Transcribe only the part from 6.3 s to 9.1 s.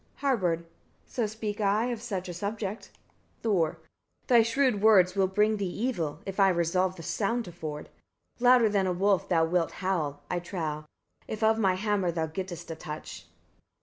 I resolve the sound to ford. Louder than a